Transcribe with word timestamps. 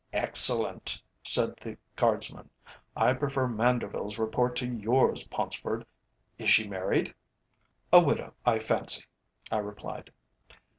"Excellent!" 0.13 0.99
said 1.21 1.57
the 1.57 1.77
Guardsman. 1.95 2.49
"I 2.97 3.13
prefer 3.13 3.45
Manderville's 3.47 4.17
report 4.17 4.55
to 4.55 4.67
yours, 4.67 5.27
Paunceford. 5.27 5.85
Is 6.39 6.49
she 6.49 6.67
married?" 6.67 7.13
"A 7.93 7.99
widow, 7.99 8.33
I 8.43 8.57
fancy," 8.57 9.05
I 9.51 9.57
replied. 9.59 10.11